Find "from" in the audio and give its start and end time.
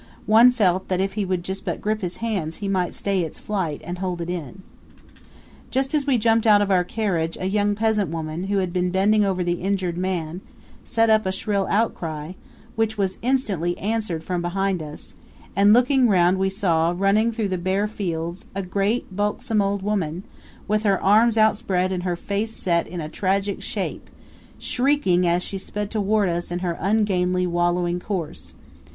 14.23-14.41